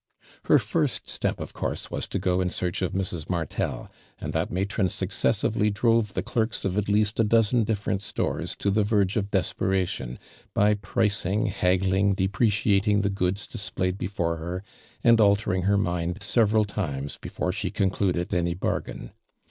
[0.45, 3.29] Her first step of course was to go in searoli of Mrs.
[3.29, 8.71] Martel, and that matron successively drove the clerks of at letista dozen different stores to
[8.71, 10.17] the verge of desperation,
[10.55, 14.63] by pricing, liaggling, depreciating the goods displayed before her,
[15.03, 19.11] and altering her mind several times before she concluded any bargain.